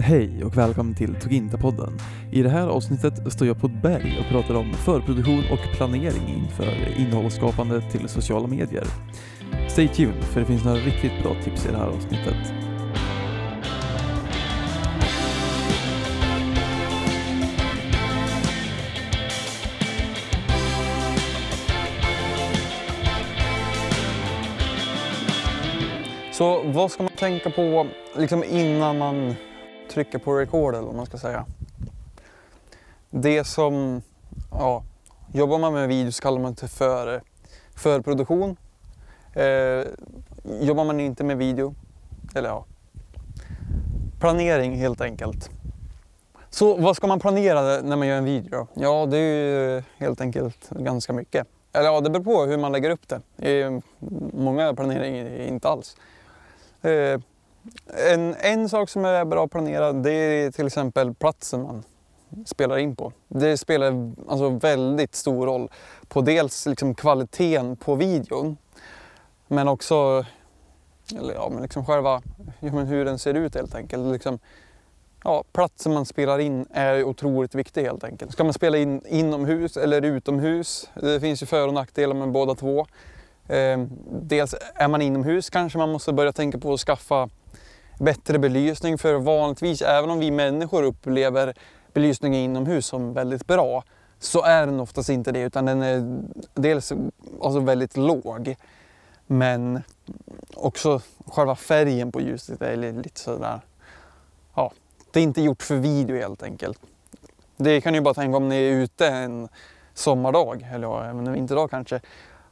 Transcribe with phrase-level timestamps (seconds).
[0.00, 1.98] Hej och välkommen till Toginta-podden.
[2.32, 6.28] I det här avsnittet står jag på ett berg och pratar om förproduktion och planering
[6.28, 8.84] inför innehållsskapande till sociala medier.
[9.68, 12.52] Stay tuned för det finns några riktigt bra tips i det här avsnittet.
[26.32, 27.86] Så vad ska man tänka på
[28.16, 29.34] liksom innan man
[29.98, 31.46] trycker på record eller vad man ska säga?
[33.10, 34.02] Det som,
[34.50, 34.82] ja,
[35.32, 37.22] jobbar man med video så kallar man det för
[37.74, 38.56] förproduktion.
[39.34, 39.84] Eh,
[40.60, 41.74] jobbar man inte med video,
[42.34, 42.64] eller ja,
[44.20, 45.50] planering helt enkelt.
[46.50, 48.66] Så vad ska man planera när man gör en video?
[48.74, 51.46] Ja, det är ju helt enkelt ganska mycket.
[51.72, 53.80] Eller ja, det beror på hur man lägger upp det.
[54.32, 55.96] Många planeringar inte alls.
[56.82, 57.20] Eh,
[58.12, 61.84] en, en sak som är bra planerad det är till exempel platsen man
[62.46, 63.12] spelar in på.
[63.28, 65.70] Det spelar alltså väldigt stor roll
[66.08, 68.56] på dels liksom kvaliteten på videon
[69.46, 70.24] men också
[71.16, 72.22] eller ja, men liksom själva
[72.60, 74.12] ja, men hur den ser ut helt enkelt.
[74.12, 74.38] Liksom,
[75.24, 78.32] ja, platsen man spelar in är otroligt viktig helt enkelt.
[78.32, 80.90] Ska man spela in inomhus eller utomhus?
[80.94, 82.86] Det finns ju för och nackdelar med båda två.
[83.48, 83.78] Eh,
[84.10, 87.28] dels är man inomhus kanske man måste börja tänka på att skaffa
[87.98, 91.54] bättre belysning för vanligtvis, även om vi människor upplever
[91.92, 93.84] belysningen inomhus som väldigt bra,
[94.18, 96.22] så är den oftast inte det utan den är
[96.54, 96.92] dels
[97.42, 98.56] alltså väldigt låg.
[99.26, 99.82] Men
[100.54, 103.60] också själva färgen på ljuset är lite sådär,
[104.54, 104.72] ja,
[105.10, 106.78] det är inte gjort för video helt enkelt.
[107.56, 109.48] Det kan ni ju bara tänka om ni är ute en
[109.94, 112.00] sommardag, eller ja, en vinterdag kanske,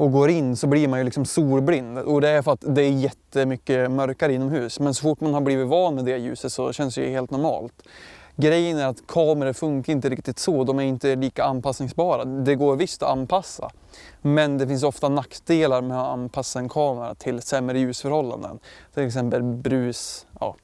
[0.00, 1.98] och går in så blir man ju liksom solblind.
[1.98, 4.80] Och det är för att det är jättemycket mörkare inomhus.
[4.80, 7.30] Men så fort man har blivit van med det ljuset så känns det ju helt
[7.30, 7.72] normalt.
[8.36, 10.64] Grejen är att kameror funkar inte riktigt så.
[10.64, 12.24] De är inte lika anpassningsbara.
[12.24, 13.70] Det går visst att anpassa.
[14.22, 18.58] Men det finns ofta nackdelar med att anpassa en kamera till sämre ljusförhållanden.
[18.94, 20.56] Till exempel brus, ja,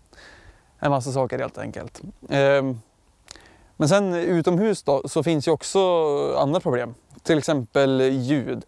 [0.78, 2.00] en massa saker helt enkelt.
[2.28, 2.80] Ehm,
[3.76, 5.80] men sen utomhus då, så finns ju också
[6.36, 6.94] andra problem.
[7.22, 8.64] Till exempel ljud.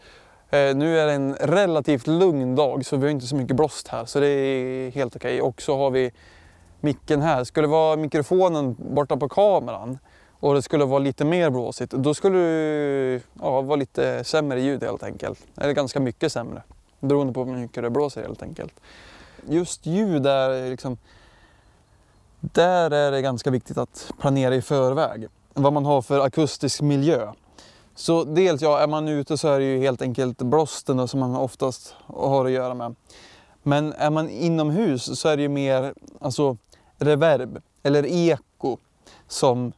[0.50, 3.88] Eh, nu är det en relativt lugn dag så vi har inte så mycket blåst
[3.88, 5.42] här så det är helt okej.
[5.42, 6.10] Och så har vi
[6.81, 7.44] micken här.
[7.44, 9.98] Skulle det vara mikrofonen borta på kameran
[10.41, 14.82] och det skulle vara lite mer blåsigt då skulle det ja, vara lite sämre ljud
[14.82, 15.47] helt enkelt.
[15.56, 16.62] Eller ganska mycket sämre
[17.00, 18.80] beroende på hur mycket det blåser helt enkelt.
[19.48, 20.98] Just ljud är liksom
[22.41, 27.32] där är det ganska viktigt att planera i förväg vad man har för akustisk miljö.
[27.98, 31.36] Så dels ja, är man ute så är det ju helt enkelt blåsten som man
[31.36, 32.94] oftast har att göra med.
[33.62, 36.56] Men är man inomhus så är det ju mer alltså,
[36.98, 38.76] reverb eller eko
[39.28, 39.72] som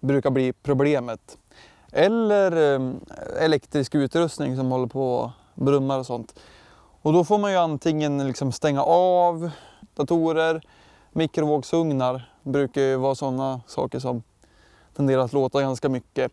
[0.00, 1.38] brukar bli problemet.
[1.92, 2.92] Eller eh,
[3.40, 6.40] elektrisk utrustning som håller på och brummar och sånt.
[7.02, 9.50] Och då får man ju antingen liksom stänga av
[9.94, 10.62] datorer,
[11.12, 14.22] mikrovågsugnar brukar ju vara sådana saker som
[14.96, 16.32] tenderar att låta ganska mycket.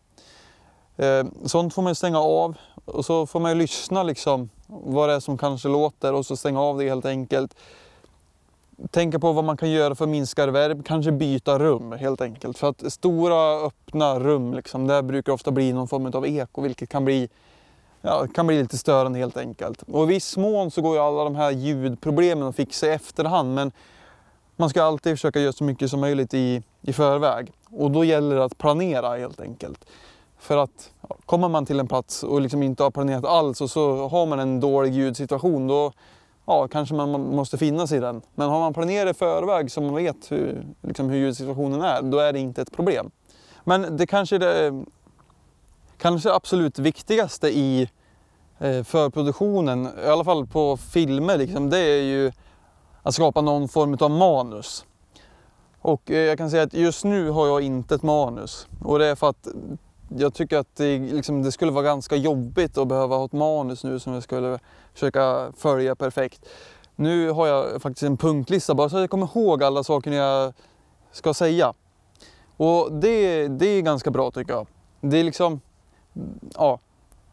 [0.99, 2.55] Eh, sånt får man stänga av
[2.85, 6.61] och så får man lyssna liksom vad det är som kanske låter och så stänga
[6.61, 7.55] av det helt enkelt.
[8.91, 12.57] Tänka på vad man kan göra för att minska reverb, kanske byta rum helt enkelt.
[12.57, 16.89] För att stora öppna rum, liksom, där brukar ofta bli någon form av eko vilket
[16.89, 17.29] kan bli,
[18.01, 19.81] ja, kan bli lite störande helt enkelt.
[19.81, 23.55] Och i viss mån så går ju alla de här ljudproblemen att fixa i efterhand
[23.55, 23.71] men
[24.55, 27.51] man ska alltid försöka göra så mycket som möjligt i, i förväg.
[27.69, 29.85] Och då gäller det att planera helt enkelt.
[30.39, 33.69] För att ja, kommer man till en plats och liksom inte har planerat alls och
[33.69, 35.91] så har man en dålig ljudsituation då
[36.45, 38.21] ja, kanske man måste finna sig i den.
[38.35, 42.19] Men har man planerat i förväg så man vet hur, liksom hur ljudsituationen är, då
[42.19, 43.11] är det inte ett problem.
[43.63, 44.85] Men det kanske är det
[45.97, 47.89] kanske absolut viktigaste i
[48.59, 52.31] eh, förproduktionen, i alla fall på filmer, liksom, det är ju
[53.03, 54.85] att skapa någon form av manus.
[55.81, 58.67] Och eh, jag kan säga att just nu har jag inte ett manus.
[58.83, 59.47] Och det är för att
[60.17, 63.83] jag tycker att det, liksom, det, skulle vara ganska jobbigt att behöva ha ett manus
[63.83, 64.59] nu som jag skulle
[64.93, 66.45] försöka följa perfekt.
[66.95, 70.53] Nu har jag faktiskt en punktlista bara så att jag kommer ihåg alla saker jag
[71.11, 71.73] ska säga.
[72.57, 74.67] Och det, det är ganska bra tycker jag.
[75.01, 75.61] Det är liksom,
[76.55, 76.79] ja,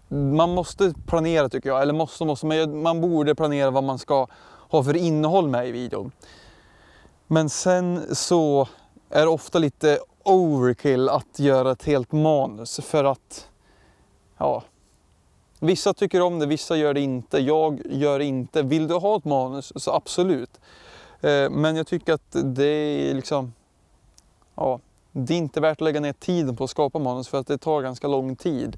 [0.08, 1.82] man måste planera tycker jag.
[1.82, 4.26] Eller måste, måste, men man borde planera vad man ska
[4.70, 6.12] ha för innehåll med i videon.
[7.26, 8.69] Men sen så
[9.11, 13.49] är det ofta lite overkill att göra ett helt manus för att
[14.38, 14.62] ja,
[15.61, 17.38] vissa tycker om det, vissa gör det inte.
[17.38, 18.62] Jag gör det inte.
[18.62, 20.61] Vill du ha ett manus så absolut.
[21.20, 22.67] Eh, men jag tycker att det
[23.11, 23.52] är liksom
[24.55, 24.81] ja,
[25.12, 27.58] det är inte värt att lägga ner tiden på att skapa manus för att det
[27.58, 28.76] tar ganska lång tid.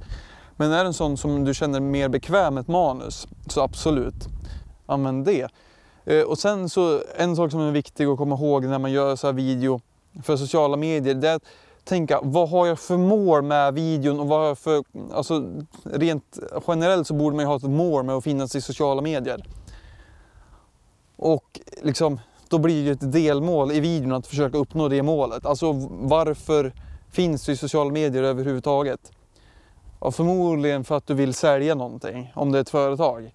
[0.57, 4.29] Men är det en sån som du känner mer bekväm med ett manus, så absolut,
[4.87, 5.49] använd det.
[6.05, 9.17] Eh, och sen så, en sak som är viktig att komma ihåg när man gör
[9.17, 9.81] så här video
[10.23, 11.45] för sociala medier, det är att
[11.85, 16.39] tänka vad har jag för mål med videon och vad har jag för, alltså rent
[16.67, 19.47] generellt så borde man ju ha ett mål med att finnas i sociala medier.
[21.17, 25.47] Och liksom, då blir det ett delmål i videon att försöka uppnå det målet.
[25.47, 26.73] Alltså varför
[27.11, 29.13] finns du i sociala medier överhuvudtaget?
[30.01, 33.33] Ja, förmodligen för att du vill sälja någonting, om det är ett företag.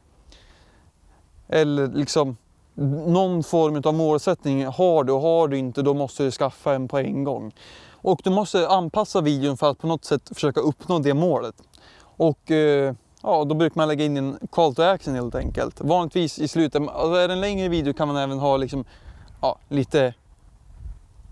[1.48, 2.38] Eller liksom
[2.76, 6.88] någon form av målsättning har du och har du inte då måste du skaffa en
[6.88, 7.54] på en gång.
[7.92, 11.56] Och du måste anpassa videon för att på något sätt försöka uppnå det målet.
[12.02, 15.82] Och eh, ja, då brukar man lägga in en call to action helt enkelt.
[15.82, 18.86] Vanligtvis i slutet, alltså är det en längre video kan man även ha liksom,
[19.42, 20.14] ja, lite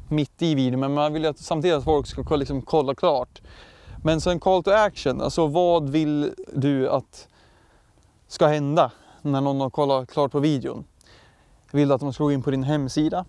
[0.10, 3.42] mitt i videon men man vill ju samtidigt att folk ska liksom kolla klart.
[4.04, 7.28] Men så en call to action, alltså vad vill du att
[8.28, 8.92] ska hända
[9.22, 10.84] när någon har kollat klart på videon?
[11.74, 13.26] Vill du att de ska gå in på din hemsida?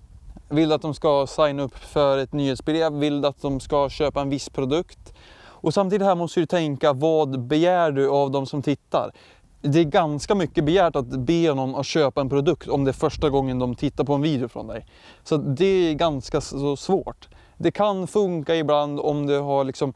[0.48, 2.92] Vill du att de ska signa upp för ett nyhetsbrev?
[2.92, 5.14] Vill du att de ska köpa en viss produkt?
[5.62, 9.12] Och samtidigt här måste du tänka, vad begär du av de som tittar?
[9.60, 12.92] Det är ganska mycket begärt att be någon att köpa en produkt om det är
[12.92, 14.86] första gången de tittar på en video från dig.
[15.24, 17.28] Så det är ganska så svårt.
[17.56, 19.92] Det kan funka ibland om du har liksom,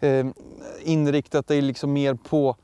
[0.00, 0.26] eh,
[0.82, 2.54] inriktat dig liksom mer på eh,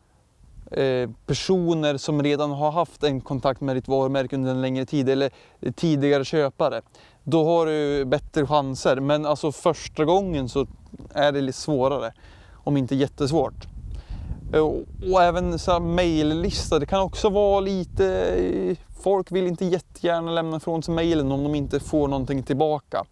[0.70, 5.08] Eh, personer som redan har haft en kontakt med ditt varumärke under en längre tid
[5.08, 5.30] eller
[5.74, 6.82] tidigare köpare.
[7.24, 8.96] Då har du bättre chanser.
[8.96, 10.66] Men alltså första gången så
[11.14, 12.12] är det lite svårare
[12.54, 13.66] om inte jättesvårt.
[14.52, 14.60] Eh,
[15.12, 18.76] och även så maillista, det kan också vara lite...
[19.02, 23.04] Folk vill inte jättegärna lämna ifrån sig mailen om de inte får någonting tillbaka.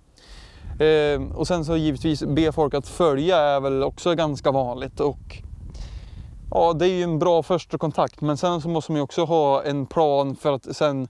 [0.79, 5.01] Eh, och sen så givetvis be folk att följa är väl också ganska vanligt.
[5.01, 5.43] Och
[6.51, 9.25] ja, det är ju en bra första kontakt men sen så måste man ju också
[9.25, 11.09] ha en plan för att sen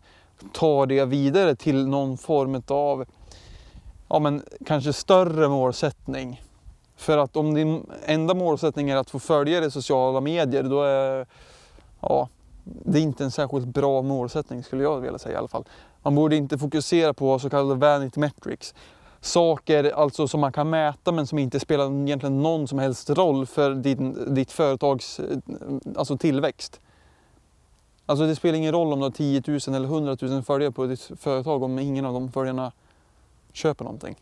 [0.52, 3.04] ta det vidare till någon form av
[4.08, 6.42] ja, men kanske större målsättning.
[6.96, 11.26] För att om din enda målsättning är att få följa i sociala medier, då är
[12.00, 12.28] ja,
[12.64, 15.64] det är inte en särskilt bra målsättning skulle jag vilja säga i alla fall.
[16.02, 18.74] Man borde inte fokusera på så kallade vanity metrics.
[19.20, 23.46] Saker alltså som man kan mäta men som inte spelar egentligen någon som helst roll
[23.46, 25.38] för din, ditt företags eh,
[25.96, 26.80] alltså tillväxt.
[28.06, 30.86] Alltså det spelar ingen roll om du har 10 000 eller 100 000 följare på
[30.86, 32.72] ditt företag om ingen av de följarna
[33.52, 34.16] köper någonting.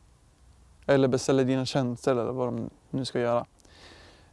[0.87, 3.47] Eller beställer dina tjänster eller vad de nu ska göra.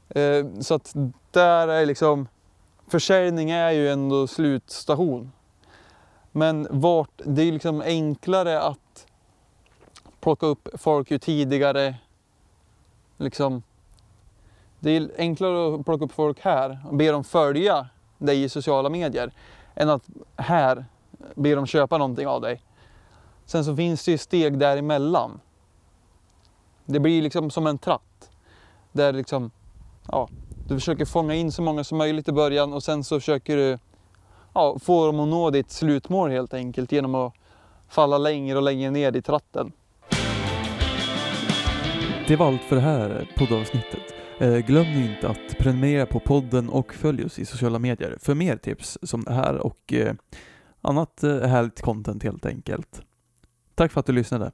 [0.09, 0.93] Eh, så att
[1.31, 2.27] där är liksom,
[2.87, 5.31] försäljning är ju ändå slutstation.
[6.31, 9.07] Men vart, det är liksom enklare att
[10.23, 11.95] plocka upp folk ju tidigare.
[13.17, 13.63] Liksom,
[14.79, 17.87] det är enklare att plocka upp folk här och be dem följa
[18.17, 19.33] dig i sociala medier
[19.75, 20.03] än att
[20.35, 20.85] här
[21.35, 22.61] be dem köpa någonting av dig.
[23.45, 25.39] Sen så finns det ju steg däremellan.
[26.85, 28.31] Det blir liksom som en tratt.
[28.91, 29.51] Där liksom,
[30.07, 30.29] ja,
[30.67, 33.79] du försöker fånga in så många som möjligt i början och sen så försöker du
[34.53, 37.33] ja, få dem att nå ditt slutmål helt enkelt genom att
[37.87, 39.71] falla längre och längre ner i tratten.
[42.27, 44.13] Det var allt för det här poddavsnittet.
[44.39, 48.35] Eh, glöm nu inte att prenumerera på podden och följ oss i sociala medier för
[48.35, 50.13] mer tips som det här och eh,
[50.81, 53.01] annat eh, härligt content helt enkelt.
[53.75, 54.51] Tack för att du lyssnade.